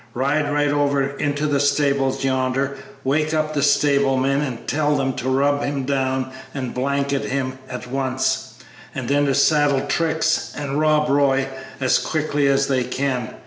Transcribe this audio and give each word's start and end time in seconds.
Ride 0.15 0.51
right 0.51 0.69
over 0.71 1.03
into 1.19 1.45
the 1.45 1.59
stables 1.59 2.23
yonder; 2.23 2.75
wake 3.03 3.35
up 3.35 3.53
the 3.53 3.61
stable 3.61 4.17
men 4.17 4.41
and 4.41 4.67
tell 4.67 4.95
them 4.95 5.13
to 5.17 5.29
rub 5.29 5.61
him 5.63 5.83
down 5.83 6.31
and 6.55 6.73
blanket 6.73 7.25
him 7.25 7.59
at 7.69 7.85
once, 7.85 8.55
and 8.95 9.07
then 9.07 9.27
to 9.27 9.35
saddle 9.35 9.81
Trix 9.85 10.53
and 10.57 10.79
Rob 10.79 11.07
Roy 11.07 11.47
as 11.79 11.99
quickly 11.99 12.47
as 12.47 12.65
they 12.67 12.83
can. 12.83 13.35